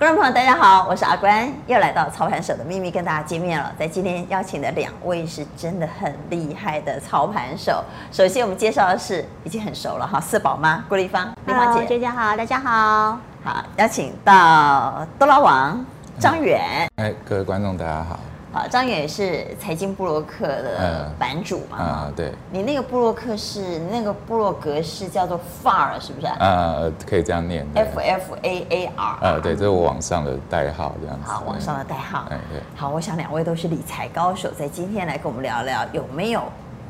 [0.00, 3.70] 观众朋友，大家好，我是阿关，又来到操盘手的秘密跟大家见面了。
[3.78, 7.84] 在今天邀请的两位是真的很厉害的操盘手。
[8.10, 15.84] 首先我们介绍的是已经很熟了哈，四宝妈郭丽芳，丽芳姐，姐姐好，大家好，好，邀请到多拉王
[16.18, 18.18] 张远，哎，各位观众大家好。
[18.52, 21.76] 好，张远也是财经布洛克的版主嘛？
[21.78, 22.32] 啊、嗯，对。
[22.50, 26.26] 你那个布洛克是那个布洛格是叫做 FAR 是不是？
[26.26, 27.64] 啊，可以这样念。
[27.76, 29.16] F F A A R。
[29.20, 31.30] 啊，对，这是我网上的代号这样子。
[31.30, 32.26] 好，网上的代号。
[32.28, 32.60] 哎，对。
[32.74, 36.42] 好，我想两位都是理财高手，在今天来跟我们聊聊有没有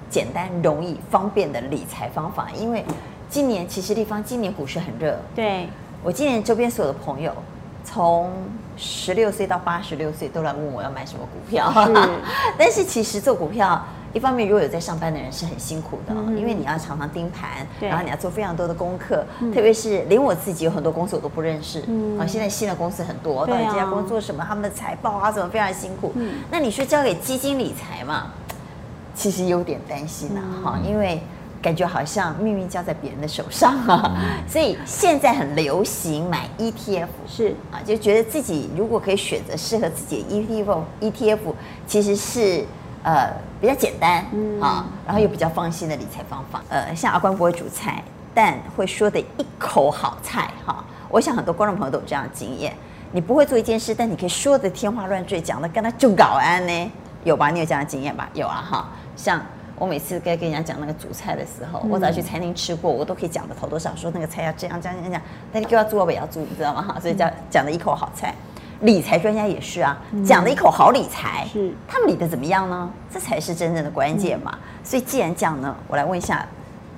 [0.09, 2.49] 简单、容易、方便的理财方法？
[2.57, 2.83] 因为
[3.29, 5.15] 今年其实地方今年股市很热。
[5.35, 5.69] 对。
[6.03, 7.31] 我今年周边所有的朋友。
[7.85, 8.31] 从
[8.77, 11.93] 十六岁到八十六岁都来问我要买什么股票，是。
[12.59, 28.27] 但是其实做股票，一方面如果有在上班的人是很辛苦的，嗯、因为你要常常盯盘，然后你要做非常多的功课，嗯、特别是连我自己有很多公司我都不认识，嗯、啊，现在新的公司很多，到底这家公司做什么，他们的财报啊怎么非常辛苦，嗯、那你说交给基金理财嘛，
[29.15, 31.21] 其实有点担心啊，哈、嗯，因为。
[31.63, 34.17] 感觉好像命运交在别人的手上啊，
[34.49, 41.39] 所以现在很流行买 ETF，是啊，就觉得自己如果可以选择适合自己的 ETF，ETF
[41.87, 42.65] 其实是
[43.03, 44.25] 呃比较简单
[44.61, 46.63] 啊，然后又比较放心的理财方法。
[46.71, 50.83] 呃，像阿关不会煮菜，但会说的一口好菜哈。
[51.11, 52.75] 我想很多观众朋友都有这样的经验，
[53.13, 56.93] 你不会做一件事，但你可以说的天花乱坠，讲的跟他就搞安呢，
[57.25, 57.51] 有吧？
[57.51, 58.27] 你有这样的经验吧？
[58.33, 59.39] 有啊哈，像。
[59.81, 66.83] 我每次该跟人家讲那个煮菜的时候，我只要去餐厅吃过，我都可以讲的头头上说那个菜要这样这样这样，但你给我做我也要做，你知道吗？
[66.83, 68.35] 哈，所以讲讲的一口好菜。
[68.83, 72.91] 理财专家也是啊，讲了一口好理财，是他们理的怎么样呢？
[73.11, 74.59] 这才是真正的关键嘛。
[74.85, 76.47] 所以既然讲呢，我来问一下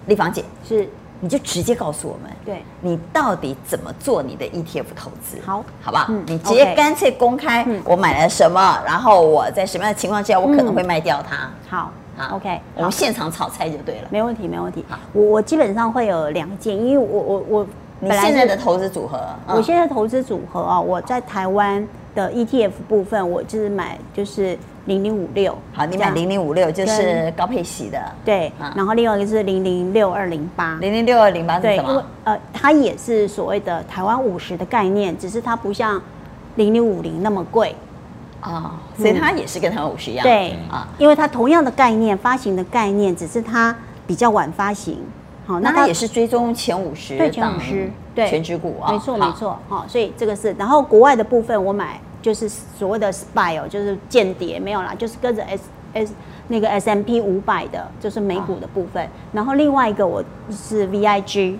[0.06, 0.88] 丽芳姐，是
[1.20, 5.38] 你就直接告诉我们，对你到底怎么做你的 ETF 投资？
[5.46, 6.12] 好，好不好？
[6.26, 11.48] 你直接干脆公开我买了什么，然后我在什么样的情况之下我可能会卖掉它。
[11.68, 11.92] 好。
[12.30, 14.84] OK，我们现场炒菜就对了，没问题，没问题。
[14.88, 17.66] 好，我我基本上会有两件，因为我我我
[18.00, 32.04] 你现在的投资组合，我现在投资组合啊，我在台湾的 ETF 部分，我就是买就是零零五六，好，你买零零五六就是高配息的，对，然后另外一个是零零六二零八，零零六二零八是什么？
[32.24, 36.00] 呃，它也是所谓的台湾五十的概念，只是它不像
[36.56, 37.74] 零零五零那么贵。
[38.42, 43.74] 啊，所以它也是跟台湾五十一样，对啊，因为它同样的概念，发行的概念，只是它
[44.06, 44.98] 比较晚发行。
[45.46, 49.58] 好，那它也是追踪前五十，对前五十，对全指股啊，没错没错。
[49.68, 55.62] 好，所以这个是，然后国外的部分我买就是所谓的 SPY 哦，就是间谍没有啦，就是跟着 S
[55.94, 56.14] S
[56.48, 59.08] 那个 S M P 五百的，就是美股的部分。
[59.32, 61.58] 然后另外一个我是，V I G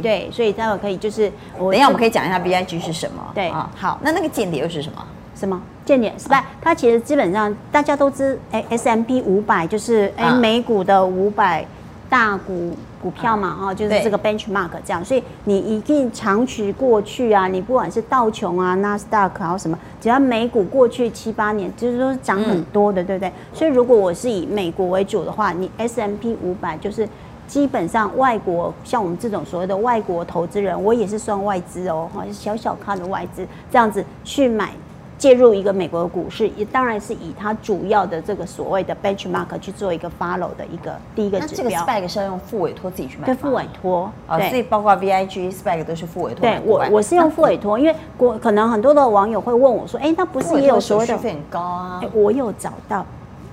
[0.00, 3.22] 对，所以待会可以就是，等一下我们可以讲一下 V I G 是什么。
[3.34, 5.04] 对啊，好，那那个间谍又是什么？
[5.34, 6.14] 什么间谍？
[6.16, 6.46] 是吧？
[6.62, 11.66] 它其实基本上大家都知，哎，S M P 五百就是哎美股的五百
[12.08, 15.04] 大股股票嘛，啊，就是这个 benchmark 这样。
[15.04, 23.30] 所以你一定长期过去啊，你不管是道琼啊、纳斯达克还有什么，只要美股过去七八年就是说涨很多的，对不对？
[23.52, 27.06] 所以如果我是以美国为主的话，你 S M P 五百就是。
[27.46, 34.72] 基本上，外国像我们这种所谓的外国投资人，我也是算外资哦，哈，小小看的外资，这样子去买
[35.16, 41.46] 介入一个美国的股市，也当然是以它主要的这个所谓的 benchmark 去做一个 follow 的一个第一个指标。
[41.46, 43.26] 那这个 spec 是要用副委托自己去买？
[43.26, 44.10] 对，副委托。
[44.26, 46.42] 啊，所以包括 VIG、spec 都是副委托。
[46.42, 52.02] 对，我我是用副委托，因为国可能很多的网友会问我说，哎，那不是也有所谓的费很高啊？
[52.12, 53.06] 我有找到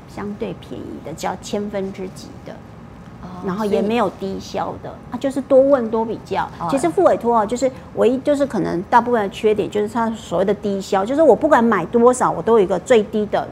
[0.09, 2.53] 相对便宜的，只要千分之几的。
[3.45, 6.49] 然后也没有低消的啊，就是多问多比较。
[6.69, 13.47] 其实付委托啊，就是唯一就是可能大部分的缺点就是它所谓的低消，就是我不管买多少，我都有一个最低的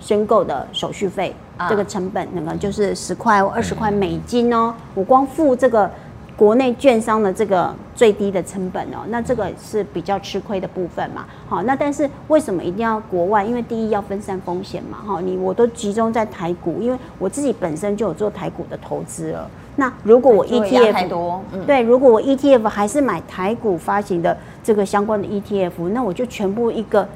[0.00, 1.34] 申购的手续费，
[1.68, 5.90] 这个成本那个就是十块或二十块美金哦，我光付这个。
[6.36, 11.26] 国内券商的这个最低的成本哦，那这个是比较吃亏的部分嘛。
[11.46, 13.44] 好，那但是为什么一定要国外？
[13.44, 14.98] 因为第一要分散风险嘛。
[15.06, 19.48] 哈，你我都集中在台股，因为我自己本身就有做台股的投资了。
[19.76, 27.06] 那如果我 ETF 太多，嗯、对，如果我 ETF 还是买台股发行的这个相关的 ETF，那我就全部一个。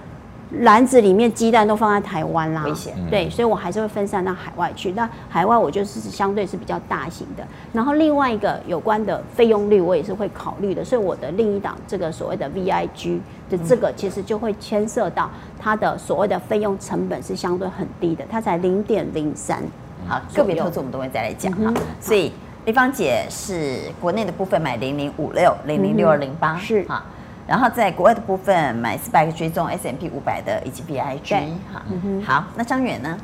[0.60, 2.94] 篮子里面鸡蛋都放在台湾啦，危险。
[3.10, 4.92] 对，所以我还是会分散到海外去。
[4.92, 7.46] 那海外我就是相对是比较大型的。
[7.72, 10.84] 然后另外一个有关的费用率，我也是会考虑的。
[10.84, 13.20] 所以我的另一档这个所谓的 VIG
[13.50, 19.62] 的这个，其实就会牵涉到它的所谓的费用成本是相对很低的，它才零点零三。
[20.08, 21.74] 好，个别投资我们都会再来讲哈。
[22.00, 22.32] 所以
[22.64, 27.04] 丽芳姐是国内的部分买零零五六零零六二零八是哈。
[27.46, 31.34] 然后在国外的部分买 SPAC 追踪 S M P 五百的以及 BIG
[31.72, 33.16] 哈，嗯、好，那张远呢？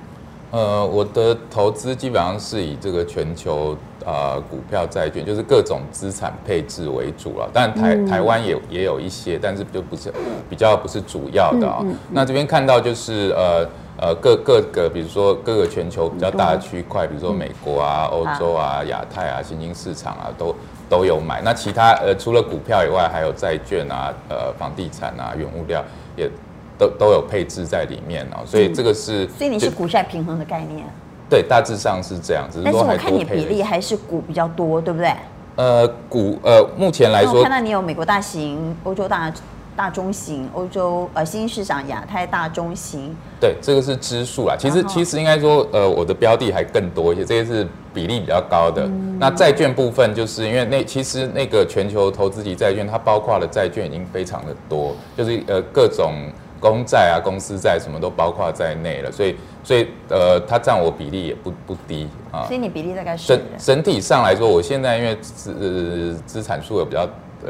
[0.52, 3.74] 呃，我的投资基本上是以这个全球
[4.04, 7.48] 呃股票、债券，就是各种资产配置为主了。
[7.54, 10.12] 当然台台湾也也有一些，但是就不是
[10.50, 11.86] 比较不是主要的啊、哦。
[12.10, 13.66] 那这边看到就是呃
[13.98, 20.54] 呃各各个，比如说各个全球比较大的区块，比如说美国啊、欧洲啊、亚太啊、新兴市场啊，都
[20.88, 21.40] 都有买。
[21.42, 25.84] 那其他呃除了股票以外，还有债券啊、呃房地产啊、原物料
[26.16, 26.30] 也。
[26.78, 30.84] 都都有配置在里面哦，所以这个是，所以你是股债平衡的概念，
[31.30, 32.60] 对，大致上是这样子。
[32.64, 35.12] 但是我看你比例还是股比较多，对不对？
[35.54, 39.32] 呃，股呃，目前来说，我看到你有美国大型、欧洲大
[39.76, 43.14] 大中型、欧洲呃新兴市场、亚太大中型。
[43.40, 44.56] 对，这个是支数啦。
[44.58, 48.84] 其实其实应该说，呃，我的标的还更多一些，这些是比例比较高的。
[48.84, 56.12] 嗯、那债券部分，就是因为那其实那个全球投资级债券，它包括的债券已经非常的多，就是呃各种。
[56.62, 59.34] 公债啊，公司债什么都包括在内了，所以
[59.64, 62.44] 所以呃，它占我比例也不不低啊。
[62.46, 67.04] 所以你比例大概是整整体上来说，我现在因为资资产数额比较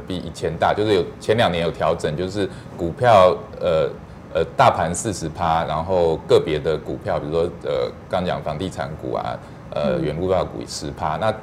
[0.07, 3.91] 比以前大，就是有前两年有调整，就是股票呃
[4.35, 9.39] 呃大盘四十趴，然后个别的股票，比如说呃刚讲房地产股啊，
[9.75, 11.35] 呃原物料股十趴，那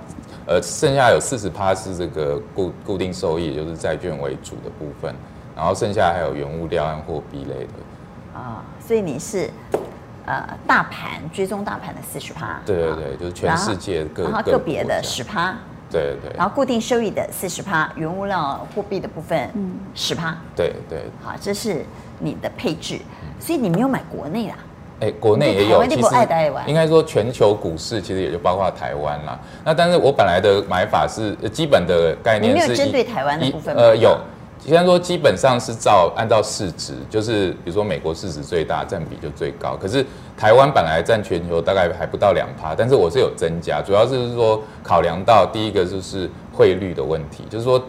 [0.47, 5.13] 呃剩下有四十趴是这个固固定收益，就是债券为主的部分。
[5.55, 9.49] 然后剩下还有原物料和货币类的，啊，所以你是
[10.25, 15.53] 呃大盘追踪大盘的四十趴，对对对，就是全世界各然后个别的十趴，
[15.89, 16.29] 对对。
[16.31, 19.71] 对，然后固定收益的四十趴，原物料货币的部分嗯。
[19.93, 21.83] 十趴，对对，好，这是
[22.19, 22.99] 你的配置，
[23.39, 24.55] 所以你没有买国内啦，
[25.01, 26.07] 哎，国内也有，其实
[26.67, 34.17] 应该说全球股市其实也就包括台湾啦，那但是我本来的买法是基本的概念是没有针对台湾的部分，呃有。
[34.59, 39.77] 虽然说基本上是照按照市值，就是比如说美国市值最大，占比就最高。
[39.81, 40.05] 可是
[40.37, 47.81] 台湾本来占全球大概还不到两趴，但是我是有增加，主要是说考量到第一个就是汇率的问题，就是说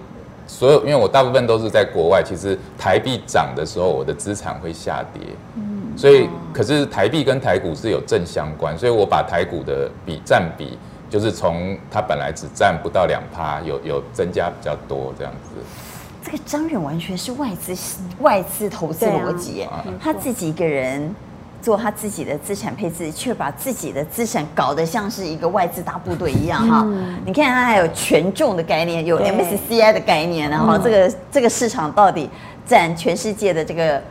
[0.47, 5.23] 所有因为我大部分都是在国外，其实台币涨的时候，我的资产会下跌。
[5.57, 10.79] 嗯，所以可是台币跟台股是有正相关，所以我把台股的比占比，
[11.11, 15.51] 就是从它本来只占不到两趴，有有增加比较多这样子。
[16.23, 17.75] 这个张远完全是外资
[18.21, 21.15] 外资投资逻辑，啊、他自己一个人
[21.63, 26.83] 做他自己的资产配置，却把自己的资产搞得像是一个外资大部队一样哈。
[26.87, 32.29] 嗯、你看他还有权重的概念，有 MSCI 的概念，然后这个这个市场到底
[32.67, 34.03] 占全世界的这个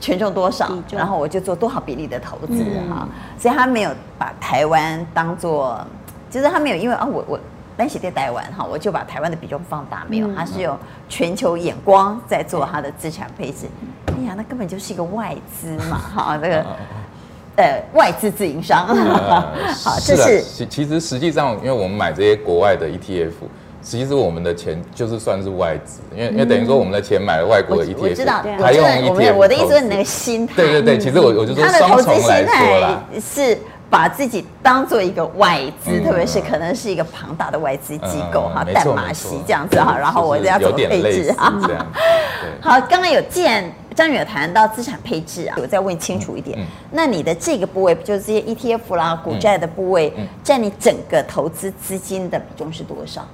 [0.00, 3.08] 权重多少，然后我就做多少比例的投资哈。
[3.38, 5.84] 所以他没有把台湾当做，
[6.30, 7.40] 就是他没有因为啊我我。
[7.76, 10.78] 单写在台湾哈，我就把台湾的比重放大，没有，它是有
[11.08, 13.66] 全球眼光在做它的资产配置。
[14.06, 16.64] 哎呀，那根本就是一个外资嘛，哈， 这个
[17.56, 18.86] 呃外资自营商。
[19.84, 23.32] 好，这是其其实实际上，因为我们买这些国外的 ETF，
[23.82, 29.34] 其实我们的钱就是算是外资，因为因为等于说我们的钱买了外国的 ETF，我知道，还用 ETF。
[29.34, 33.58] 我的意思是你那个心态，对对对，其实我我就说双重来说啦，是。
[33.88, 41.52] 把自己当做一个外资，特别是可能是一个庞大的外资机构哈，淡马锡这样子哈，然后我这样怎么配置哈？
[42.60, 46.58] 好，刚刚有见张远谈到资产配置啊，我再问清楚一点，
[46.90, 53.24] 那你的这个部位，就是这些 ETF 啦、股债的部位，占你整个投资资金的比重是多少？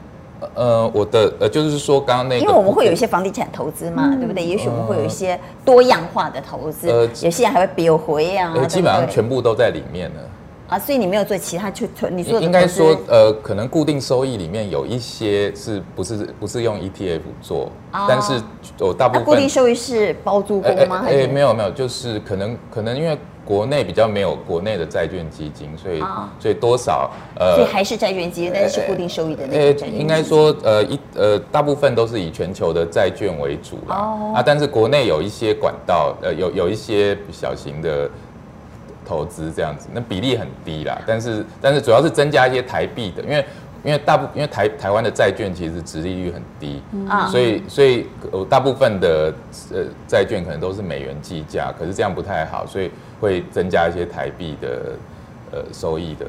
[0.54, 4.44] 呃，我的呃，就是说刚刚那个，因为我们会有一些房地产投资嘛，对不对？
[4.44, 10.20] 也许我们会有一些多样化的投资，呃，有些人还会标回啊，基本上全部都在里面呢。
[10.72, 12.16] 啊，所以你没有做其他去存？
[12.16, 17.70] 你说应该说，呃，可能固定收益里面有一些是不是不是用 ETF 做？
[17.92, 18.40] 哦、但是
[18.78, 21.02] 我大部分、啊、固定收益是包租公吗？
[21.04, 30.00] 哎、欸欸欸，没有没有，就是可能可能因为国内比较没有国内的债券基金，所以、哦、所以多少呃，所以还是债券基金，但是固定收益的那个债券、欸欸。
[30.00, 33.96] 应该说呃一呃大部分都是以全球的债券为主啦。
[33.96, 38.08] 哦、啊，但是国内有一些管道，呃有有一些小型的。
[39.04, 43.44] 投资这样子，那比例很低啦，但是但是主要是增加一些台币的，因为
[43.84, 48.06] 因为大部因为台台湾的债券其实殖利率很低，嗯、所以所以
[48.48, 49.32] 大部分的
[49.72, 52.90] 呃债券可能都是美元计价，可是这样不太好，所以
[53.20, 54.92] 会增加一些台币的
[55.50, 56.26] 呃收益的。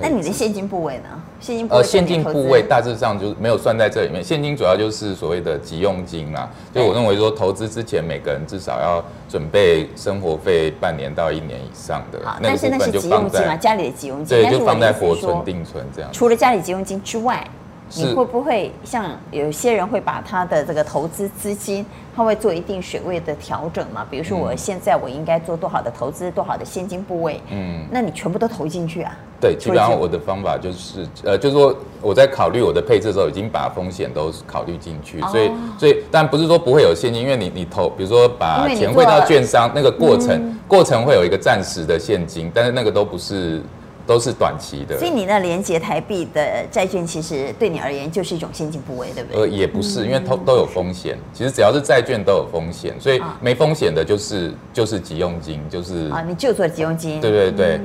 [0.00, 1.08] 那你的现金部位呢？
[1.38, 4.24] 现金呃，现金部位大致上就是没有算在这里面。
[4.24, 6.48] 现金主要就是所谓的急用金啦。
[6.74, 12.18] 就我认为说，投资之前每个人至少要准备生活费半年到一年以上的。
[12.24, 14.42] 好，但是那是急用金啊，家里的急用金。
[14.42, 16.10] 对，就放在活存、定存这样。
[16.12, 17.46] 除了家里急用金之外，
[17.94, 21.84] 你会不会像有些人会把他的这个投资资金，
[22.16, 24.06] 他会做一定水位的调整嘛？
[24.10, 27.40] 比如说我现在我应该做多少的投资，多少的现金部位？
[27.50, 29.14] 嗯，那你全部都投进去啊？
[29.42, 43.60] 对，基本上我的方法就是，呃，就是说我在考虑我的配置的时候，已经把风险都考虑进去，所以，所以，但不是说不会有现金，因为你你投，比如说把钱汇到券商，那个过程过程会有一个暂时的现金，但是那个都不是。
[44.04, 49.40] 都是短期的，所以你那连接台币的债券，其实对你而言就是一种现金部位，对不对？
[49.40, 51.16] 呃，也不是，因为都都有风险。
[51.32, 57.20] 其实只要是债券都有风险，所以没风险的就是就是急用金，就是啊，你就做急用金。
[57.20, 57.80] 对对对。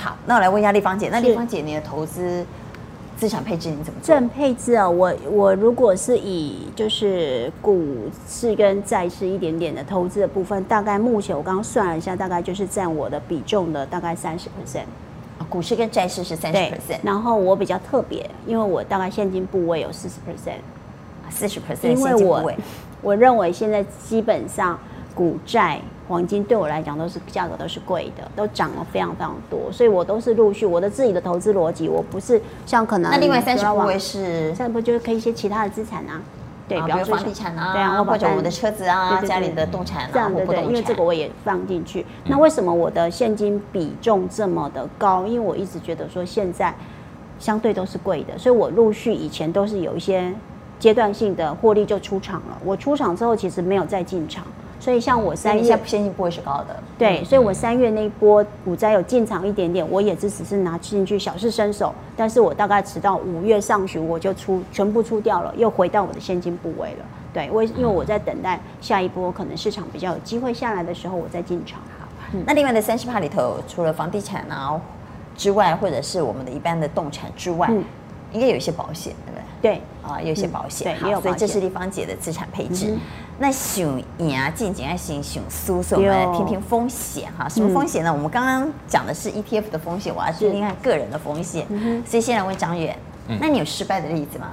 [0.00, 2.42] 好，那我来问一下丽芳姐，那丽芳姐你的投资
[3.18, 4.06] 资产配置你怎么做？
[4.06, 14.84] 资产配置啊，我我如果是以就是股市跟债市一点点的投资的部分，大概目前我刚刚算了一下，大概就是占我的比重的大概三十 percent。
[15.50, 20.60] 股市跟债市是三十 percent，然后我比较特别，因为我大概现金部位有四十 percent，
[21.28, 22.50] 四十 percent，因为我
[23.02, 24.78] 我认为现在基本上
[25.20, 36.22] 股债黄金对我来讲都是价格都是贵的，都涨了非常非常多，所以我都是陆续我的自己的投资逻辑，我不是像可能那另外三十部位是，现在不就是可以一些其他的资产啊？
[36.66, 42.06] 对，比如房地产啊，对啊，或者我们的车子啊，对对对，家里的动产啊，这样的对，因为这个我也放进去。
[42.24, 45.26] 那为什么我的现金比重这么的高？
[45.26, 46.74] 因为我一直觉得说现在
[47.38, 50.32] 相对都是贵的，所以我陆续以前都是有一些
[50.78, 52.58] 阶段性的获利就出场了。
[52.64, 54.42] 我出场之后其实没有再进场。
[54.80, 67.04] 所以像我三月现金不会是高的，对，所以我三月那一波股灾有进场一点点，我也只只是拿进去小试身手，但是我大概直到五月上旬我就出全部出掉了，又回到我的现金部位了。
[67.32, 71.78] 对，我因为我在等待下一波可能市场比较有机会下来的时候，我再进场。
[72.00, 72.08] 好，
[72.46, 74.80] 那另外的三十趴里头，除了房地产啊
[75.36, 77.84] 之外，或者是我们的一般的动产之外，嗯、
[78.32, 79.74] 应该有一些保险，对不对？
[79.74, 82.96] 对啊，有一些保险，对，也有，所以这是丽芳姐的资产配置。
[83.42, 83.82] 那想
[84.18, 87.48] 赢啊，进景爱型想输，所以我们来听听风险哈。
[87.48, 88.12] 什么风险呢？
[88.12, 91.66] 我们刚刚讲的是 ETF 的风险，我要听听看个人的风险。
[92.06, 92.94] 所以先来问张远，
[93.40, 94.48] 那你有失败的例子吗？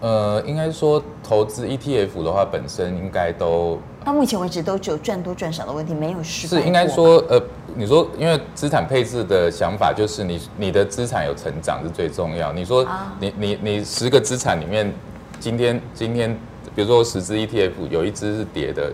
[0.00, 6.62] 呃，应该说投资 ETF 的话，本身应该都到目前为止都只有赚多赚少的问题，没有失败。
[6.62, 7.38] 是应该说，呃，
[7.74, 12.54] 你说因为资产配置的想法就是你你的资产有成长是最重要。
[12.54, 12.86] 你说
[13.20, 14.90] 你你你十个资产里面，
[15.38, 16.34] 今天今天
[16.78, 18.92] 比如说十只 ETF 有一只是跌的，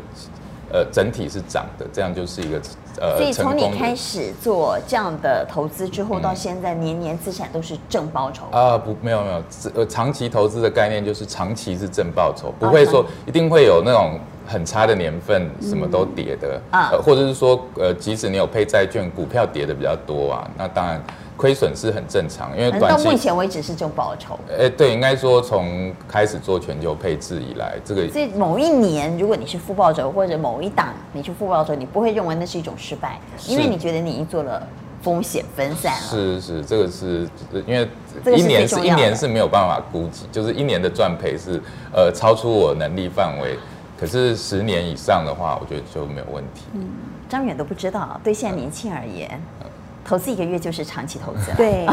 [0.72, 2.58] 呃，整体是涨的，这样就是一个。
[2.98, 8.78] 呃，所以从你开始做这样的投资之后，到现在年年资产都是正报酬啊？
[8.78, 9.42] 不，没有没有，
[9.74, 21.02] 呃，长期投资的概念就是长期是正报酬，不会说一定会有那种很差的年份，什么都跌的啊，或者是说，呃，即使你有配债券，股票跌的比较多啊，那当然。
[21.36, 24.38] 亏损是很正常，因为短期到目前为止是正报酬。
[24.56, 34.64] 哎，对，应该说从开始做全球配置以来，这个所以某一年如果你是负报酬，或者某一档你去负报酬，你不会认为那是一种失败，因为你觉得你已经做了
[35.02, 36.08] 风险分散了。
[36.08, 37.28] 是是，这个是
[37.66, 37.88] 因为
[38.36, 41.60] 一年是一年是没有办法估计，就是一年的赚赔是
[41.92, 43.58] 呃超出我能力范围，
[43.98, 46.62] 可是十年以上的话，我觉得就没有问题。
[46.74, 46.88] 嗯，
[47.28, 49.30] 张远都不知道，对现在年轻而言。
[49.60, 49.66] 嗯
[50.06, 51.86] 投资一个月就是长期投资， 对，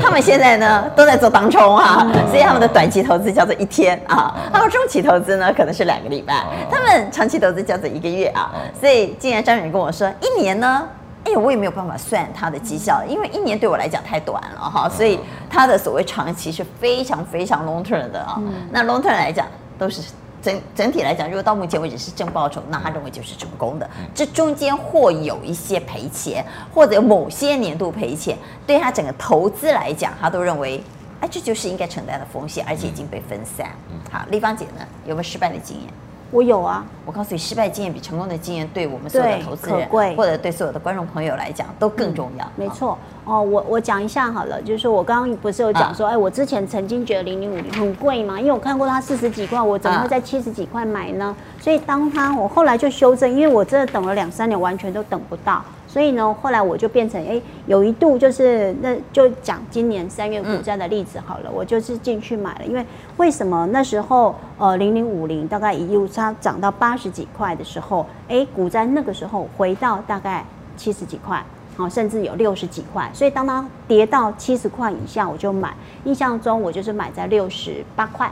[0.00, 8.52] 他们现在呢都在做当冲啊，所以他们的短期投资叫做一天啊，他们中期投资呢可能是两个礼拜，他们长期投资叫做一个月啊。
[8.80, 10.88] 所以既然张远跟我说一年呢，
[11.24, 15.18] 哎，我也没有办法算他的绩效，因为一年对我来讲太短了哈，所以
[15.50, 18.40] 他的所谓长期是非常非常 long term 的啊。
[18.70, 19.44] 那 long term 来讲
[19.76, 20.00] 都是。
[20.42, 23.88] 整整体来讲，如果到目前为止是正报酬，那他认为就是成功的。
[24.14, 30.82] 这中间或有一些赔钱，或者某些年度赔钱，对他整个投资来讲，他都认为，
[31.20, 33.70] 哎，这就是应该承担的风险，而且已经被分散。
[34.10, 35.88] 好，丽芳姐呢，有没有失败的经验？
[36.30, 42.46] 我有啊，我告诉你，失败经验比成功的经验，对我们所有的投资人，或者对所有的观众朋友来讲，都更重要。
[42.54, 51.34] 没错哦，我我讲一下好了，就是说我刚刚不是有讲说，哎，我之前曾经觉得零零五零很贵嘛，因为我看过它四十几块，我怎么会在七十几块买呢？
[51.60, 55.64] 所以当它我后来就修正，因为我真的等了两三年，完全都等不到。
[55.88, 62.84] 所以呢，后来我就变成哎，有一度就是那就讲今年三月股灾的例子好了，嗯、我就是进去买了，因为
[63.16, 70.44] 为什么那时候呃零零五零大概一路它涨到八十几块的时候，哎，股灾那个时候回到大概
[70.76, 71.42] 七十几块，
[71.74, 75.74] 好，甚至有六十几块，所以当它跌到七十块以下，我就买。
[76.04, 78.30] 印象中我就是买在六十八块，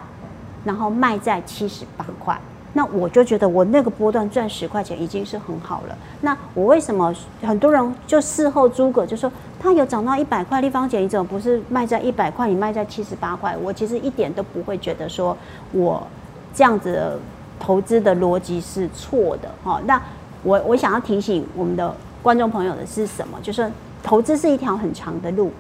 [0.62, 2.38] 然后卖在七十八块。
[2.76, 5.96] 那我就觉得我那个波段赚十块钱已经是很好了。
[6.20, 13.56] 那我为什么很多人就事后诸葛就说它有涨到一百块，立方姐你怎么不是卖在一百块，你卖在七十八块？
[13.56, 15.34] 我其实一点都不会觉得说
[15.72, 16.06] 我
[16.54, 17.18] 这样子的
[17.58, 19.80] 投资的逻辑是错的哈。
[19.86, 19.98] 那
[20.42, 23.38] 我我想要提醒我们的观众朋友的是什么？
[23.42, 25.50] 就是投资是一条很长的路，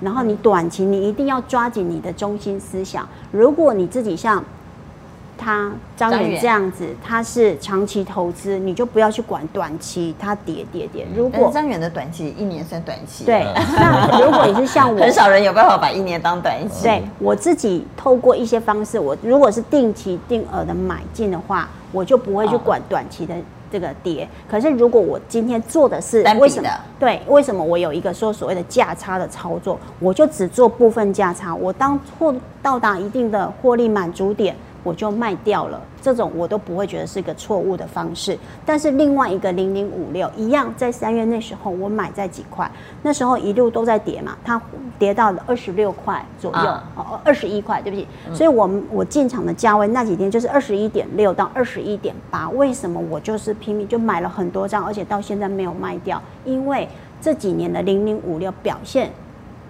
[0.00, 3.06] 然后你短期你一定要抓紧你的中心思想。
[3.30, 4.42] 如果你自己像。
[5.36, 11.06] 他张远这样子，他是长期投资，你就不要去管短期，它跌跌跌。
[11.16, 13.44] 如果张远的短期一年算短期，对。
[13.76, 16.84] 那如果你是像我， 很少人有办法把一年当短期。
[16.84, 23.34] 对，我自己透过一些方式，我如果是定期定额的买进的话，我就不会去管短期的
[23.70, 24.28] 这个跌。
[24.48, 26.68] 可是如果我今天做的是为什么？
[27.00, 34.54] 对，为什么我有一个说所谓的价差的操作，我就只做部分价差，我当获到达一定的获利满足点。
[34.84, 38.36] 我就卖掉了，这种我都不会觉得是一个错误的方式。
[38.66, 42.70] 但是另外一个零零五六一样，在三月那时候我买在几块，
[43.02, 44.60] 那时候一路都在跌嘛，它
[44.98, 46.58] 跌到了二十六块左右，
[46.96, 48.08] 哦，二十一块，对不起。
[48.34, 52.50] 所以我我进场的价位那几天就是二十一点六到二十一点八。
[52.50, 56.20] 为什么我就是拼命就买了很多张，而且到现在没有卖掉？
[56.44, 56.88] 因为
[57.20, 59.12] 这几年的零零五六表现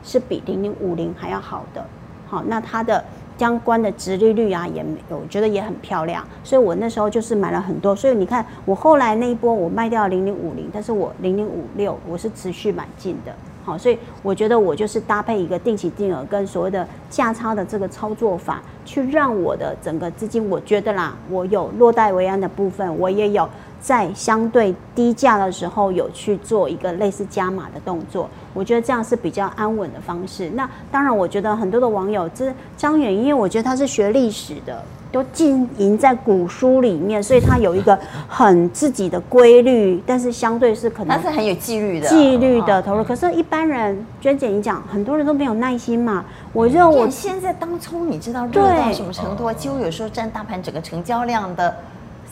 [0.03, 1.85] 是比零零五零还要好的。
[2.27, 3.05] 好，那它的。
[3.39, 7.97] 相关的殖利率啊，也没有，我觉得也很漂亮，所以我那时候就是买了很多。
[7.97, 13.35] 所以你看，我后来那一波我卖掉零零五零，但是我零零五六我是持续买进的。
[13.65, 23.49] 好，所以我觉得我就是搭配一个定期定额跟所谓的价差的这个操作法，去让我的整个资金，我觉得啦，我有落袋为安的部分，我也有。
[23.83, 30.49] 在相对低价的时候，有去做一个类似加码的动作，我觉得这样是比较安稳的方式。
[30.51, 37.99] 那当然，我觉得很多的网友，这张远，因为我觉得他是学历史的，都经营在古书里面，所以他有一个
[38.29, 43.03] 很自己的规律，但是相对是可能他是很有纪律的纪律的投入。
[43.03, 46.25] 可是，一般人，娟姐你讲，很多人都没有耐心嘛。
[46.53, 49.53] 我认为我现在当冲，你知道热到什么程度？
[49.53, 51.75] 几乎有时候占大盘整个成交量的。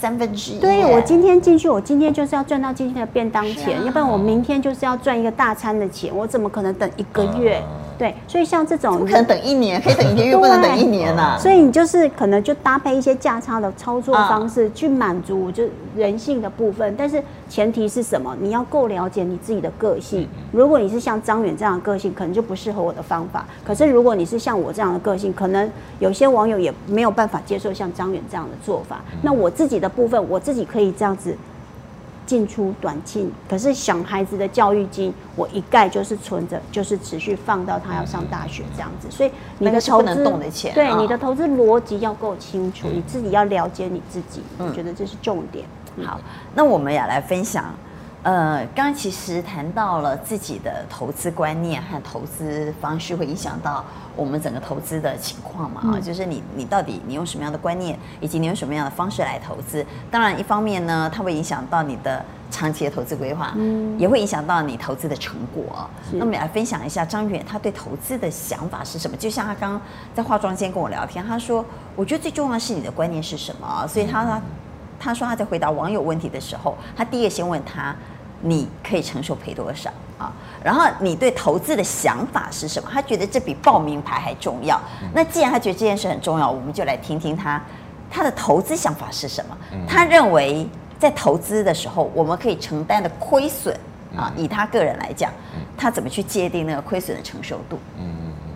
[0.00, 0.58] 三分之一。
[0.58, 7.56] 对，我今天进去，我今天就是要赚到今天的便当钱，啊、要不然我明天就是要赚一个大餐的钱，我怎么可能等一个月？
[7.56, 7.64] 啊
[8.00, 11.38] 对，所以像这种不可能等一年，可以等一个月，不能等一年呐、啊。
[11.38, 18.34] 所以你就是可能就搭配一些价差的操作方式去满足就人性的部分，但是前提是什么？
[18.40, 20.26] 你要够了解你自己的个性。
[20.50, 23.44] 如果你是像张远这样的个性，可能就不适合我的方法。
[23.62, 29.02] 可是如果你是像我这样的个性，可能有些网友也没有办法接受像张远这样的做法。
[29.20, 31.36] 那我自己的部分，我自己可以这样子。
[32.30, 39.10] 进出短进，可是小孩子的教育金，我一概就是存着，就是持续放到他要上大学这样子。
[39.10, 40.24] 所以你的投资，
[40.72, 45.66] 对你的投资逻辑要够清楚，你自己要了解你自己，我觉得这是重点。
[46.04, 46.20] 好，
[46.54, 47.64] 那我们也来分享。
[48.22, 53.84] 呃，刚刚其实谈到了自己的投资观念和投资方式会影响到
[54.16, 55.80] 我们整个投资的情况嘛？
[55.82, 59.84] 啊、嗯，就是你你到底你用什么样的观念，以及你用什么样的方式来投资？
[60.10, 65.88] 当然，一方面呢，它会影响到你的长期的投资规划，嗯，也会影响到你投资的成果。
[66.12, 69.16] 那我们来分享一下张远他对投资的想法是什么？
[69.16, 69.80] 就像他刚刚
[70.14, 71.64] 在化妆间跟我聊天，他说
[71.96, 74.40] ：“我觉得最重要的是你的观念是什么？”所以他他。
[75.02, 77.96] 他说他在回答网友问题的时候，他第一个先问他，
[78.40, 80.32] 你可以承受赔多少啊？
[80.62, 82.88] 然后你对投资的想法是什么？
[82.92, 84.80] 他觉得这比报名牌还重要。
[85.14, 87.62] 那既然他觉得这件事很重要，我们就来听听他
[88.10, 89.56] 他的投资想法是什么。
[89.86, 90.66] 他认为
[90.98, 93.74] 在投资的时候，我们可以承担的亏损
[94.16, 95.32] 啊，以他个人来讲，
[95.76, 97.78] 他怎么去界定那个亏损的承受度？
[97.98, 98.50] 嗯嗯嗯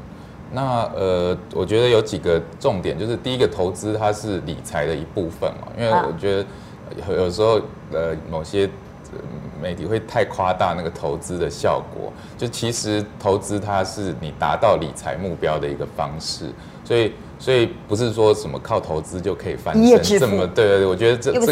[0.53, 6.47] 那呃，我觉得有几个重点，就是第一个，投资它是理财的一部分嘛，因为我觉得
[7.17, 7.61] 有时候
[7.93, 8.69] 呃，某些
[9.63, 16.47] 媒体会太夸大那个投资的效果，就其实投资它是你达到理财目标的一个方式，
[16.85, 21.47] 所以所以不是说什么靠投资就可以翻身，这么对对对，我觉得这这个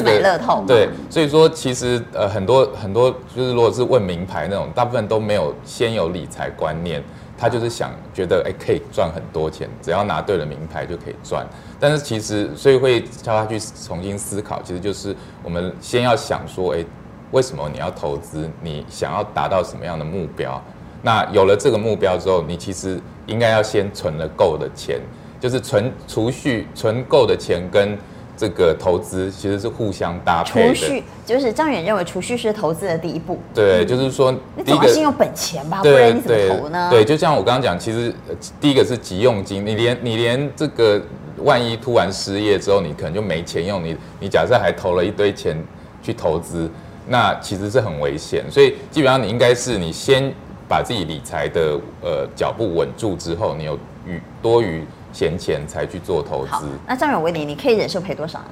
[0.66, 7.02] 对，所以说其实呃很多很多就是如果是问名牌那种，大部分都没有先有理财观念。
[7.34, 11.44] 他就是想觉得哎，可以赚很多钱，只要拿对了名牌就可以赚。
[11.80, 16.84] 但是其实，所以会叫他去重新思考，其实就是我们先要想说，哎，
[17.32, 18.48] 为什么你要投资？
[18.62, 20.62] 你想要达到什么样的目标？
[21.02, 25.00] 那有了这个目标之后，你其实应该要先存了够的钱，
[25.40, 27.98] 就是存储蓄存够的钱跟。
[28.34, 30.74] 这个投资其实是互相搭配的。
[30.74, 33.38] 储蓄就是张远认为储蓄是投资的第一步。
[33.54, 36.88] 对，就是说，你总要先有本钱吧，不然你怎么投呢？
[36.90, 38.12] 对，就像我刚刚讲，其实
[38.58, 41.00] 第一个是急用金，你连你连这个
[41.44, 45.56] 万一突然失业之后，你可能就没钱用，你你假设还投了一堆钱
[46.02, 46.68] 去投资，
[47.08, 48.44] 那其实是很危险。
[48.50, 50.32] 所以基本上你应该是你先。
[50.68, 56.64] 把自己理财的呃脚步稳住之后，你有余多余闲钱才去做投资。
[56.86, 58.46] 那张远，我问你，你可以忍受赔多少呢？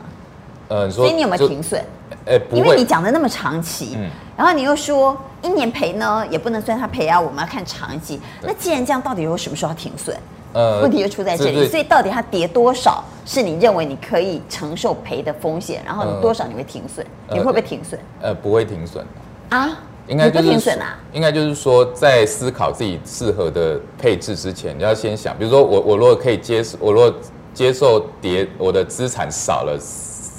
[0.68, 1.82] 呃，所以你有没有停损？
[2.26, 8.20] 呃，因为你讲的那么长期，嗯，然后你又说一年赔呢，也不能算他赔啊，我们要看长期。
[8.42, 10.14] 那既然这样，到底有什么时候要停损？
[10.52, 11.66] 呃，问题就出在这里。
[11.68, 15.82] 所以到底它跌多少是你认为你可以承受赔的风险？
[15.84, 17.06] 然后你多少你会停损？
[17.30, 18.00] 你会不会停损？
[18.20, 19.04] 呃，不会停损
[19.48, 19.78] 啊？
[20.06, 20.98] 应该就是停损啊？
[21.12, 27.12] 应该就是说，在思考自己适合的配置之前，你要先想，比如说我我如果可以接受，我如果
[27.54, 29.78] 接受跌，我的资产少了。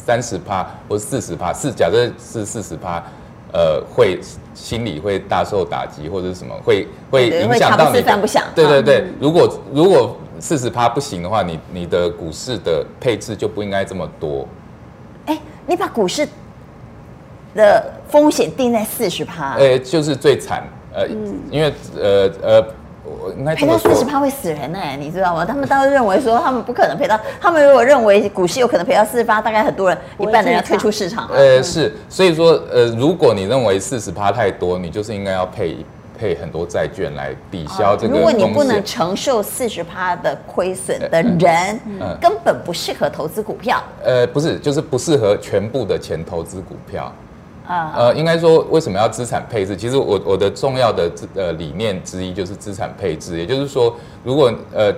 [0.04, 3.02] 三十趴或四十趴，是假设是四十趴，
[3.54, 4.20] 呃，会
[4.54, 8.02] 心理会大受打击，或者是什么会会影响到你。
[8.56, 14.48] 对对对，如果如果四十趴不行的话，你你的股市的配置就不应该这么多。
[15.26, 15.38] 哎，
[15.68, 16.28] 你把股市
[17.56, 21.08] 的风险定在四十趴，哎，就是最惨，呃，
[21.50, 22.66] 因为呃呃。
[23.56, 25.44] 赔到四十趴会死人呢、欸，你知道吗？
[25.44, 31.36] 他们当时认为说他们不可能赔到，他们如果认为股市有可能赔到四十趴，大概很多人一半的人要退出市场了。
[31.36, 35.78] 呃，是，所以说呃，如果你认为四十趴太多，你就是应该要配
[36.18, 38.14] 配很多债券来抵消这个。
[38.14, 41.80] 如果你不能承受四十趴的亏损的人，
[42.22, 43.82] 根本不适合投资股票。
[44.04, 47.12] 呃，不是，就是不适合全部的钱投资股票。
[47.68, 49.78] 呃，应该说为什么要资产配置？
[49.78, 54.94] 其实我我的重要的呃理念之一就是资产配置，也就是说，如果呃，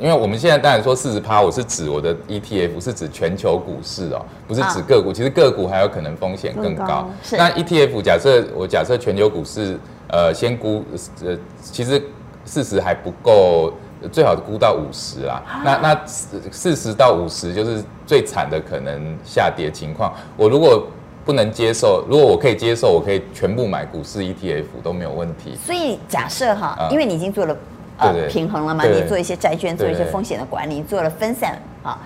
[0.00, 5.12] 因为我们现在当然说四十趴，我是指我的 ETF，是指全球股市哦，不是指个股。
[5.12, 7.08] 其实个股还有可能风险更高。
[7.32, 10.84] 那 ETF 假设我假设全球股市呃先估
[11.24, 12.02] 呃，其实
[12.44, 13.72] 四十还不够，
[14.10, 15.42] 最好估到五十啦。
[15.62, 20.12] 那那四十到五十就是最惨的可能下跌情况。
[20.36, 20.86] 我如果
[21.30, 25.56] 不能接受，如果我可以接受，我可以全部买股市 ETF 都没有问题。
[25.64, 27.56] 所以假设哈，因为你已经做了
[27.98, 31.96] 呃平衡了嘛，你做一些债券，做一些风险的管理，做了分散啊。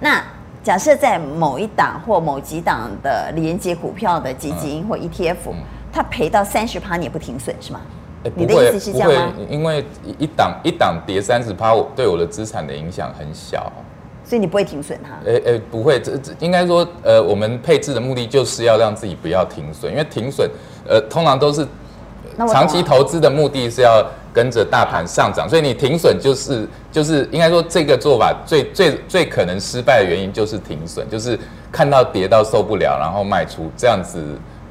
[0.00, 0.20] 那
[0.64, 5.36] 假设在某一档或某几档的连接股票的基金或 ETF，
[5.92, 7.80] 它赔到三十趴，你也不停损是吗？
[8.34, 9.32] 你的意思是这样吗？
[9.48, 9.84] 因为
[10.18, 13.72] 一档一档跌三十趴，我对我的资产的影响很小。
[14.32, 15.30] 所以你不会停损它？
[15.30, 20.50] 诶诶，不会，这这应该说，呃，我们配置的目的就是要让自己不要停损，因为停损，
[20.88, 21.66] 呃，通常都是
[22.48, 31.38] 长期投资的目的是要跟着大盘上涨，所以你停损就是就是应该说这个做法最最最可能失败的原因就是停损，就是
[31.70, 34.18] 看到跌到受不了，然后卖出，这样子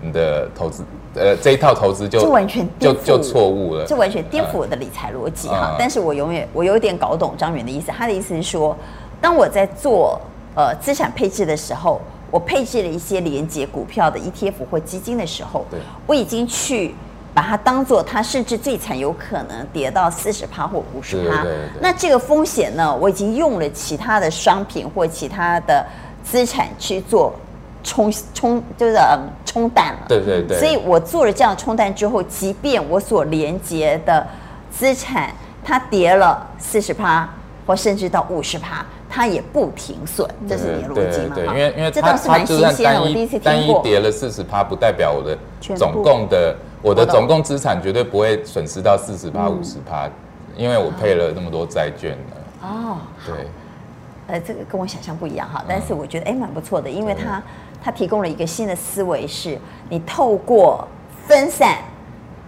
[0.02, 5.76] 你的投资，呃，这一套投资就完全就就错误了，这完全颠覆我的理财逻辑哈。
[5.78, 8.76] 但是我永远我有点搞懂张远的意思，他的意思是说。
[9.22, 10.20] 当我在做
[10.56, 16.96] 呃资产配置的时候，我配置了一些连接股票的 ETF 或基金的时候，对，我已经去
[17.34, 21.46] 把它当做它甚至最惨有可能跌到四十趴或五十趴。
[21.80, 25.86] 那这个风险呢，我已经用了其他的商品或其他的
[26.24, 27.34] 资产去做
[27.84, 28.98] 冲冲，就是
[29.46, 30.00] 冲淡了。
[30.08, 30.58] 对对对。
[30.58, 34.26] 所以我做了这样冲淡之后，即便我所连接的
[34.72, 37.30] 资产它跌了四十趴
[37.66, 38.86] 或甚至到五十趴。
[39.14, 41.36] 它也不停损，这是你的逻辑吗？
[41.36, 43.44] 对，因为因为这倒是蛮新鲜的，我第一次听过。
[43.44, 45.38] 单一跌了四十趴，不代表我的
[45.76, 50.10] 总共的我的总共资产绝对不会损失到四十趴、五十趴，
[50.56, 52.68] 因为我配了那么多债券了。
[52.70, 53.36] 哦，对，
[54.28, 57.44] 呃，这个跟我想象不一样哈，但是我觉得哎蛮不错的，因为它
[57.84, 60.88] 它提供了一个新的思维，是你透过
[61.28, 61.80] 分散，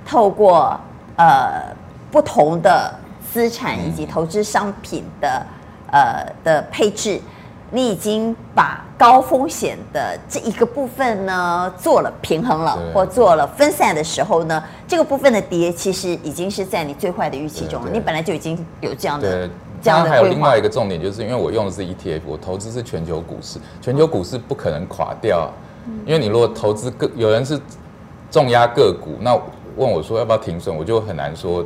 [0.05, 0.79] 透过
[1.17, 1.75] 呃
[2.09, 2.93] 不同的
[3.33, 5.45] 资产以及投资商品的。
[5.93, 7.21] 呃的配置，
[7.69, 17.89] 你已经把高风险的这一个部分呢做了平衡了，或做了分散的时候呢，这个部分的跌其实已经是在你最坏的预期中了。
[17.91, 19.47] 你本来就已经有这样的
[19.81, 20.03] 这样。
[20.03, 25.51] 还有另外一个重点，就是因为我用的是 ETF，我投资是全球股市，全球股市不可能垮掉，
[26.05, 27.59] 因为你如果投资个有人是
[28.31, 29.35] 重压个股，那
[29.75, 31.63] 问我说要不要停损，我就很难说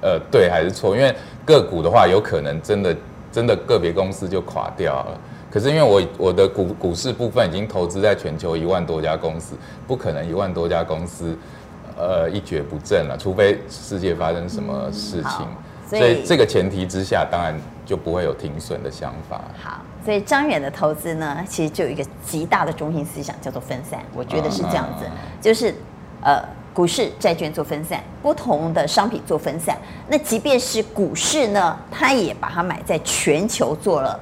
[0.00, 2.96] 呃对还是错，因为个股的话有可能真的。
[3.36, 5.20] 真的个别公司就垮掉了，
[5.50, 9.54] 可是因为我我的股股市部分已经投资在全球一万多家公司，
[9.86, 11.36] 不可能一万多家公司，
[11.98, 15.40] 呃一蹶不振了，除非世界发生什么事情。
[15.40, 19.42] 嗯、所以，所以这个前提之下，当然就不会有停损的想法。
[19.62, 24.00] 好，所以张远的投资呢，其实就有一个极大的中心思想，叫做分散。
[24.14, 25.74] 我觉得是这样子，嗯、就是
[26.22, 26.42] 呃。
[26.76, 29.74] 股市、债券做分散，不同的商品做分散。
[30.08, 34.20] 那即便是股市呢，它也把它买在全球做了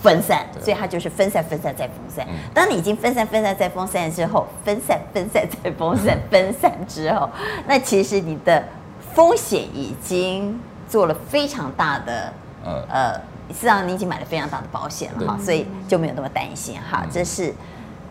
[0.00, 2.24] 分散，所以它就是分散、分散再分散。
[2.54, 7.28] 当你已经分散、分散再分散之后，分散、分散再分散、分散之后，
[7.66, 8.62] 那其实你的
[9.12, 10.56] 风险已经
[10.88, 12.32] 做了非常大的，
[12.64, 13.14] 呃呃，
[13.48, 17.04] 实际上你已经买了非常大的保险了哈，所以就没有那么担心哈。
[17.10, 17.52] 这是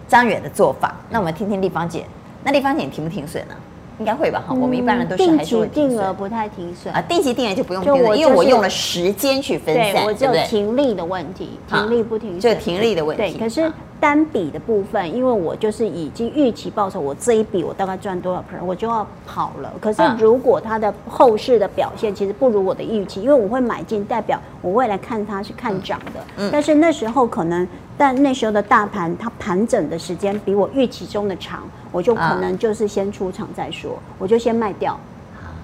[0.10, 0.94] 张远的做法。
[1.10, 2.06] 那我们听听立方姐，
[2.44, 3.56] 那立方姐你停不停损呢？
[4.00, 6.94] 应该会吧，哈，我们一般人都是还是会定额不太停损。
[6.94, 13.24] 啊，定期定额就不用停损，因为我用了时间去分散，我只有停利的问题，停利不停损，就停利的问题。
[13.24, 19.74] 对，可是单笔的部分，因为我就是已经预期报酬，我这一笔我大概赚多少 percent，我就要跑了。
[19.82, 27.68] 可是如果它的后市的表现其实不如我的预期，因为我会买进，代表我未来看它是看涨的，嗯，但是那时候可能。
[27.98, 34.96] 但那时候的大盘，它盘整的时间比我预期中的长，我就可能就是先出场再说，我就先卖掉，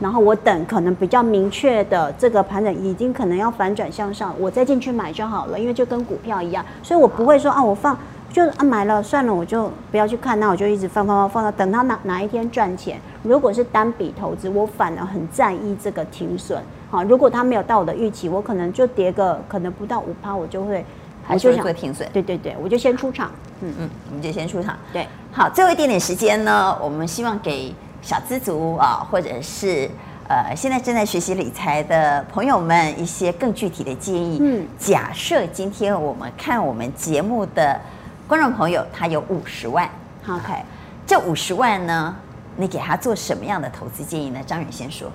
[0.02, 7.96] 然后我等可能比较明确的这个盘整已经可能要反转向上，我再进去买就好了，因为就跟股票一样，所以我不会说啊，我放
[8.32, 13.00] 就啊买了算了，我就不要去看，那我就一直放放放放到等它哪哪一天赚钱。
[13.22, 20.84] 如果是单笔投资，我反而很在意这个停损，好，如果它没有到我的预期，我可能就跌个可能不到五趴，我就会。
[21.26, 23.32] 还是做停损，对对对，我就先出场，
[23.62, 29.90] 嗯嗯，我们就先出场，对，好，最后一点点时间呢，我们希望给小资族啊，或者是
[30.28, 34.38] 呃现在正在学习理财的朋友们一些更具体的建议。
[34.42, 37.80] 嗯，假设今天我们看我们节目的
[38.28, 39.90] 观众朋友，他有五十万
[40.28, 40.54] ，OK，
[41.08, 42.16] 这五十万呢，
[42.58, 44.40] 你给他做什么样的投资建议呢？
[44.46, 45.10] 张远先说。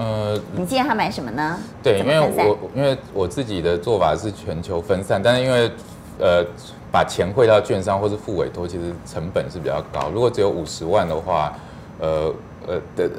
[0.00, 1.58] 呃，你建议他买什么呢？
[1.82, 5.70] 对，因为我因为我自己的做法是全球分散，但是因为
[6.18, 6.42] 呃
[6.90, 10.08] 把钱汇到券商或是付委托，其实成本是比较高。
[10.08, 11.52] 如果只有五十万的话，
[12.00, 12.34] 呃
[12.66, 13.10] 呃的。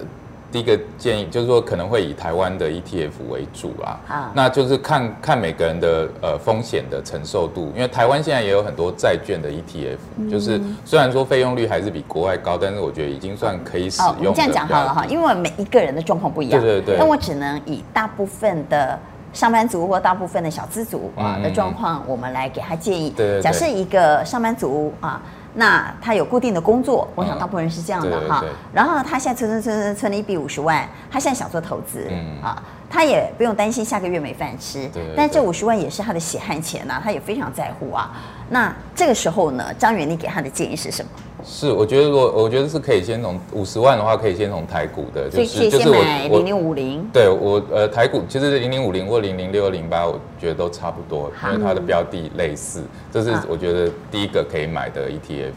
[0.51, 14.33] 第一个建议就是说，可能会以台湾的 ETF 为主啊，啊，那就是看看每个人的呃风险的承受度，因为台湾现在也有很多债券的 ETF，嗯，就是虽然说费用率还是比国外高，但是我觉得已经算可以使用。
[14.33, 18.99] 哦，这样讲好了哈，因为每一个人的状况不一样，对对对，那我只能以大部分的
[19.31, 23.09] 上班族或大部分的小资族啊的状况，我们来给他建议。
[23.11, 25.21] 对，对，对，假设一个上班族啊。
[25.53, 28.43] 那他有固定的工作，我想大部分人是这样的哈。
[28.73, 34.87] 然后他现在存存存存存了一笔五十万，他现在想做投资，嗯啊，他也不用担心下个月没饭吃。
[34.93, 35.13] 对。
[35.15, 38.11] 但这五十万也是他的血汗钱呐，他也非常在乎啊。
[38.49, 41.11] 那这个时候呢，张元，你给他的建议是什么？
[41.43, 46.03] 是，我觉得我我觉得是可以先从五十万的话，可以先从台股的，就是就是我
[46.37, 47.05] 零零五零。
[47.11, 55.51] 对我呃台股其实零零五零或零零六零八，我觉得都差不多，因为它的标的类似，这是我觉得第一个可以买的 ETF。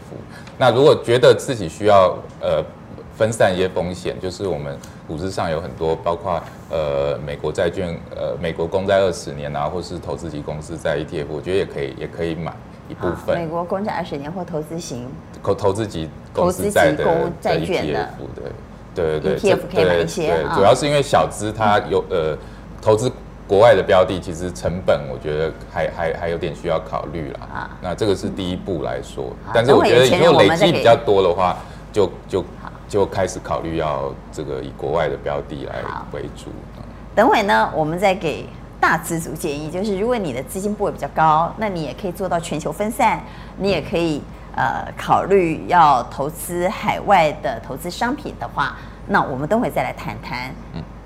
[0.57, 2.63] 那如果觉得自己需要呃
[3.15, 12.51] 分散一些风险，就是我们股市上有很多，包括呃美国债券，呃美国公债二十年啊，或是投资级公司在 ETF，我觉得也可以也可以买。
[12.89, 15.07] 一部分，美国公债二十年或投资型，
[15.43, 18.09] 投投资级公司债的债券的，
[18.93, 20.37] 对对对，ETF 可以买一些。
[20.53, 22.37] 主要是因为小资它有呃
[22.81, 23.11] 投资
[23.47, 27.69] 国外的标的，其实成本我觉得还还还有点需要考虑了啊。
[27.81, 31.57] 那这个是第一步来说，但是我觉得以后累积比较多的话，
[31.91, 32.45] 就就
[32.87, 36.51] 就开始考虑要这个以国外的标的来为主。
[37.15, 38.45] 等会呢，我们再给。
[38.85, 43.19] 大资族建议就是，如果你的资金部位比较高，那你也可以做到全球分散，
[43.57, 44.21] 你也可以
[44.55, 48.75] 呃考虑要投资海外的投资商品的话，
[49.07, 50.53] 那我们等会再来谈谈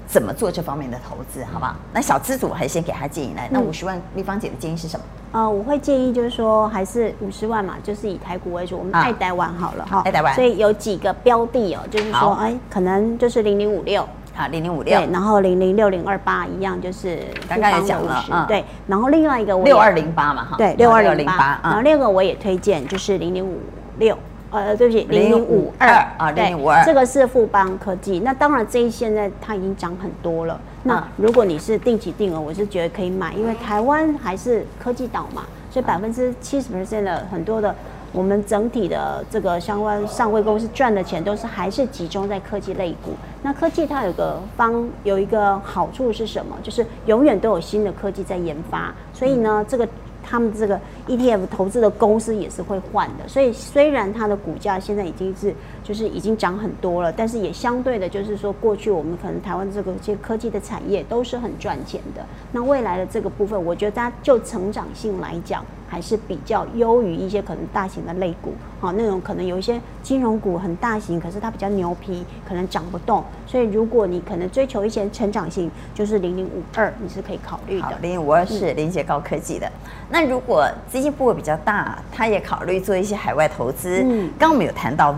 [0.05, 1.73] 怎么做这方面的投资，好不好？
[1.93, 3.47] 那小资组还是先给他建议来。
[3.49, 5.05] 那五十万，立方姐的建议是什么？
[5.31, 10.35] 呃，我会建议就是说，还是五十万嘛，就是以台股为主，我们爱台湾好了哈，爱台湾。
[10.35, 14.05] 所以有几个标的哦，就是说，哎，可能就是零零五六。
[14.39, 23.59] 啊，零零五六，对然后零零六零二八一样，就是刚刚也讲了，嗯，对，然后另外一个六二零八嘛，哈，对，六二零八，然后另一个我也推荐就是零零五
[23.97, 24.17] 六，
[24.49, 37.75] 呃，对不起，零零五二啊，零零五二，这个是富邦科技，那当然这一现在它已经涨很多了，那如果你是定期定额，我是觉得可以买，因为台湾还是科技岛嘛，所以百分之七十 percent 的很多的。
[38.11, 43.11] 我们整体的这个相关上柜公司赚的钱都是还是集中在科技类股。
[43.41, 46.57] 那科技它有个方有一个好处是什么？
[46.63, 49.87] 就是永远都有新的科技在研发，所以呢，这个。
[50.21, 55.51] 他们这个 ETF 投资的公司也是会换的，所以虽然它的股价现在已经是
[55.89, 62.23] 就是已经涨很多了，但是也相对的，就是说过去我们可能台湾这个这些科技的产业都是很赚钱的。
[62.51, 73.23] 那未来的这个部分，我觉得它就成长性来讲，还是比较优于一些可能大型的类股，好，那种可能有一些金融股很大型，可是它比较牛皮，可能涨不动。
[73.47, 77.97] 所以如果你可能追求一些成长性，就是零零五二，你是可以考虑的。
[77.99, 79.67] 零零五二是连接高科技的。
[80.11, 84.03] 那如果资金部位比较大，他也考虑做一些海外投资。
[84.03, 85.11] 嗯，刚刚我们有谈到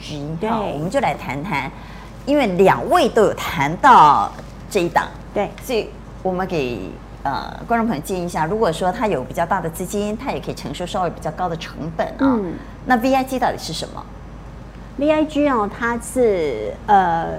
[0.00, 1.70] VIG，对，我们就来谈谈
[2.24, 4.30] 因为两位都有谈到
[4.70, 5.88] 这一档，对，所以
[6.22, 6.90] 我们给
[7.22, 12.16] 呃观众朋友建议一下，如果说他有比较大的资金，他也可以承受稍微比较高的成本啊。
[12.20, 12.54] 嗯，
[12.86, 14.04] 那 VIG 到底是什么
[14.98, 17.34] ？VIG 哦，它是呃。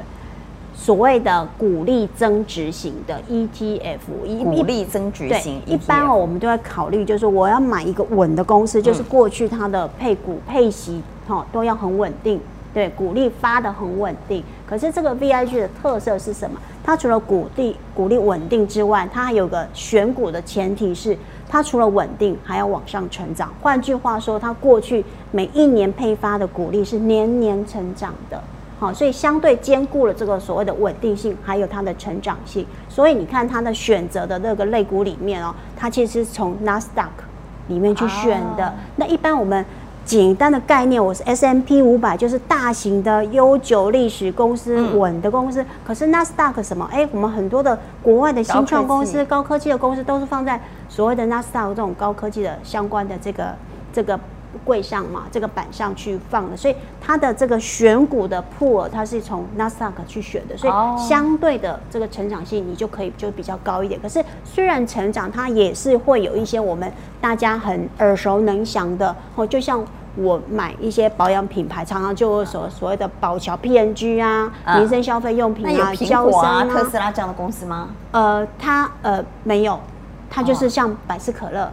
[0.79, 3.97] 所谓的股利增值型的 ETF，
[4.43, 12.39] 股利增值型，一般哦，我们都要考虑，就是我要买一个稳的公司，就是过去它的配股配息哈都要很稳定，
[12.73, 14.43] 对，股利发的很稳定。
[14.65, 16.59] 可是这个 VIG 的特色是什么？
[16.83, 21.17] 它除了股利股利稳定之外，它还有个选股的前提是，
[21.49, 23.51] 它除了稳定还要往上成长。
[23.61, 28.41] 换句话说，它过去每一年配发的股利是年年成长的。
[28.79, 32.65] 好，所以相对兼顾了这个所谓的稳定性，还有它的成长性。
[32.87, 37.07] 所以你看它的选择的那个类股里面哦，它其实是从 Nasdaq
[37.69, 38.65] 里面去选的。
[38.65, 39.65] 啊、那一般我们
[40.07, 45.61] 简单的概念，我是 S M P 五百，就是大型的、悠久历史公司、稳的公司。
[45.61, 46.89] 嗯、可是纳斯达克什么？
[46.89, 53.53] 哎，我们很多的国外的新创公司、高科技的公司，都是放在所谓的纳斯达克这种高科技的相关的这个
[53.91, 54.17] 这个。
[54.65, 63.99] 柜上嘛，这个板上去放的，所以它的这个选股的 pool，它是从 Nasdaq 去选的，所以相对的这个成长性你就可以就比较高一点。
[64.01, 69.83] 可是虽然成长，它也是会有一些我们大家很耳熟能详的哦，就像
[70.15, 77.89] 我买一些保养品牌，常常就所所谓的宝桥 PNG 啊，民生消费用品啊，胶身啊，特斯拉这样的公司吗？
[78.11, 79.79] 呃，它呃没有，
[80.29, 81.65] 它就是像百事可乐。
[81.65, 81.71] 哦，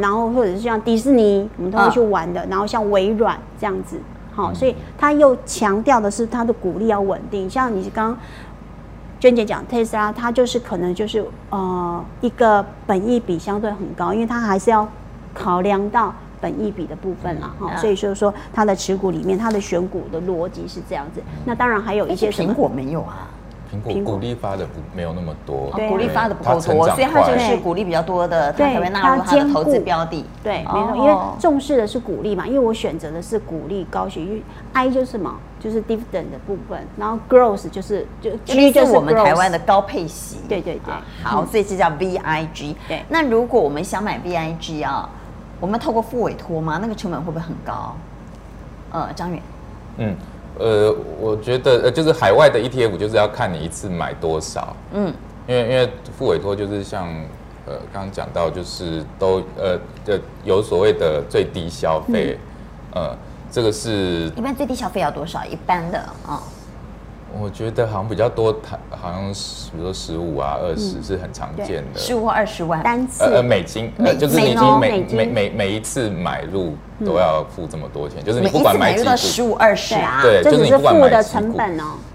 [0.00, 2.44] 然后或者是像迪士尼，我们都会去玩的。
[2.46, 4.00] 然后像微软这样子，
[4.34, 7.48] 好，所以他又强调的是他的股利要稳定。
[7.48, 8.18] 像你刚刚
[9.20, 14.88] 娟姐讲特斯拉，它就是可能就是呃一个本益比相对很高，因为它还是要
[15.34, 17.76] 考量到本益比的部分啦，哈。
[17.76, 21.20] 所以就是说它的持股里面，它的选股的逻辑是这样子。
[21.44, 23.28] 那当然还有一些苹果没有啊。
[23.70, 30.24] 苹果股利发的不没有那么多，鼓励发的不够多，所以它就是鼓励比较多的，它才会纳入它的投资标的。
[30.42, 40.38] 对，没错，因为重视的是鼓励嘛，因为我选择的是鼓励高息，因为 I 就是什么，就是 dividend 的部分，然后 growth 就是就 G 就是我们台湾的高配息。
[40.48, 42.74] 对对对，好，所以这叫 VIG。
[42.88, 45.08] 对，那如果我们想买 VIG 啊，
[45.60, 46.78] 我们透过付委托吗？
[46.80, 47.94] 那个成本会不会很高？
[48.90, 49.42] 呃，张远，
[49.98, 50.16] 嗯。
[50.58, 55.12] 呃，我觉得呃，就是海外的 ETF 就是要看你一次买多少，嗯，
[55.46, 57.08] 因为因为付委托就是像
[57.66, 62.38] 呃刚刚讲到，就是都呃呃有所谓的最低消费，
[62.94, 63.16] 嗯、呃，
[63.50, 65.44] 这个是一般最低消费要多少？
[65.44, 66.12] 一般的啊。
[66.28, 66.42] 哦
[67.40, 72.82] 我觉得好像比较多，它好像是比如说十五啊、二十是很常见的，十五或二十万。
[72.82, 73.24] 单次。
[73.24, 81.58] 呃美金，呃就是你每每每每一次买入都要付这么多钱，就是你不管买几股十五二十啊，对，就是你不管买几股。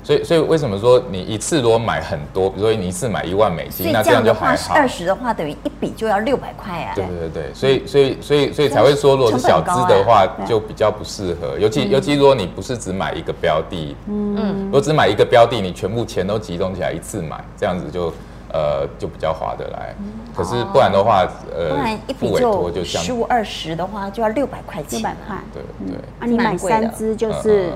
[0.03, 4.75] 所以，所以为什么说你一次如果买很多，比如说你一次买一万美金，那这样就还好。
[4.75, 6.91] 二十的话，等于一笔就要六百块啊。
[6.93, 11.57] 对对对，所以，所以，所以，所以才会说，如果是小资的话，就比较不适合。
[11.57, 18.13] 尤其，尤其如果你不是只买一个标的，嗯，如果只买一个标的，你全部钱都集中起来一次买，这样子就
[18.51, 19.95] 呃就比较划得来。
[20.35, 24.99] 可是不然的话，呃，不然一笔就十五二十的话就要六百块钱。
[24.99, 25.97] 六百块，对对。
[26.19, 27.69] 啊，你买三只就是。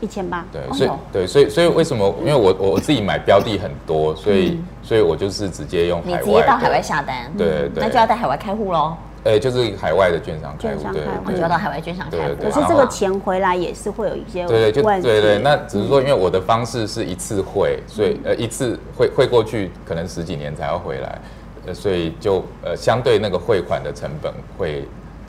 [0.00, 2.14] 一千八，对，所以对，所以所以为什么？
[2.20, 8.94] 因为我我我自己买标的很多，所以所以我就是直接用海外，你直接到海外下单，对对，那就要在海外开户喽。
[9.24, 12.34] 哎，就是海外的券商开户，对，我就要到海外券商开户。
[12.40, 21.18] 可是这个钱回来也是会有一些对对，就对对，那只是说，因为我的方式是一次汇，所以呃一次汇汇过去可能十几年才要回来，
[21.66, 24.86] 呃，所以就呃相对那个汇款的成本会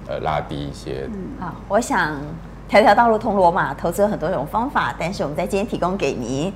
[0.07, 1.07] 呃拉低一些。
[1.07, 2.17] 嗯，好，我想。
[2.67, 6.53] 条条道路通罗马，投资有很多种方法，但是我们在今天提供给您，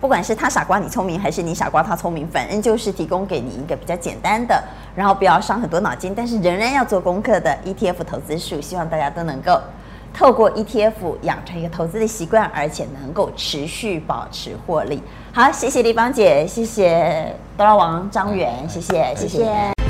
[0.00, 4.60] 不管是他傻瓜你聪明，还是你傻瓜他聪明，反正就是提供给你一个比较简单的，
[4.96, 8.60] 然后不要伤很多脑筋，但是仍然要做功课的 ETF 投资术。
[8.60, 9.60] 希望大家都能够
[10.12, 15.00] 透过 ETF 养成一个投资的习惯，而且能够持续保持获利。
[15.32, 19.14] 好，谢谢丽邦姐，谢谢哆啦王张元，谢谢。
[19.14, 19.81] 谢谢